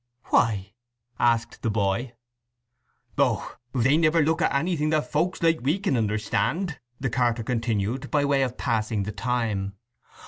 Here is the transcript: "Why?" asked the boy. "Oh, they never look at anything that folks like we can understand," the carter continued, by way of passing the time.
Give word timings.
"Why?" 0.29 0.73
asked 1.19 1.61
the 1.61 1.69
boy. 1.69 2.13
"Oh, 3.19 3.57
they 3.71 3.97
never 3.97 4.23
look 4.23 4.41
at 4.41 4.51
anything 4.51 4.89
that 4.89 5.11
folks 5.11 5.43
like 5.43 5.59
we 5.61 5.77
can 5.77 5.95
understand," 5.95 6.79
the 6.99 7.11
carter 7.11 7.43
continued, 7.43 8.09
by 8.09 8.25
way 8.25 8.41
of 8.41 8.57
passing 8.57 9.03
the 9.03 9.11
time. 9.11 9.75